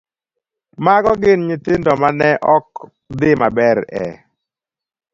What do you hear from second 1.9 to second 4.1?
ma ne ok dhi maber e